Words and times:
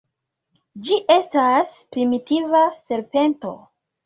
Ĝi 0.87 0.97
estas 1.15 1.75
primitiva 1.97 2.63
serpento. 2.89 3.55